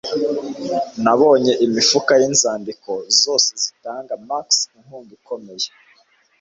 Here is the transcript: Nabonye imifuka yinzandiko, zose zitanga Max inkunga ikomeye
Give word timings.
Nabonye 1.03 1.53
imifuka 1.65 2.11
yinzandiko, 2.21 2.91
zose 3.21 3.49
zitanga 3.63 4.13
Max 4.29 4.47
inkunga 4.77 5.11
ikomeye 5.19 5.67